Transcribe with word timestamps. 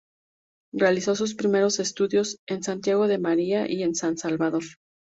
Realizó 0.73 1.13
sus 1.13 1.35
primeros 1.35 1.77
estudios 1.79 2.39
en 2.47 2.63
Santiago 2.63 3.07
de 3.07 3.19
María 3.19 3.69
y 3.69 3.83
en 3.83 3.93
San 3.93 4.17
Salvador. 4.17 4.63